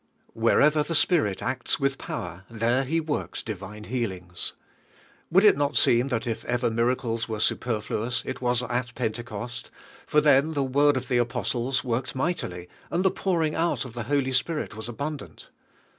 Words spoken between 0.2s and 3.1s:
Wherever the Spirit acts with power, there He